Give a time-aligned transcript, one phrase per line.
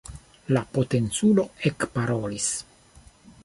[0.55, 2.51] La potenculo ekparolis.